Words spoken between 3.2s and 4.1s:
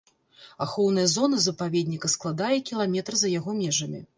за яго межамі.